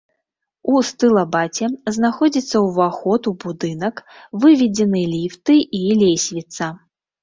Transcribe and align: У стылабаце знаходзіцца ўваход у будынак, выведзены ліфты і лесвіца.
У 0.71 0.79
стылабаце 0.87 1.69
знаходзіцца 1.99 2.57
ўваход 2.67 3.31
у 3.35 3.37
будынак, 3.47 4.03
выведзены 4.43 5.09
ліфты 5.17 5.63
і 5.85 5.87
лесвіца. 6.05 6.77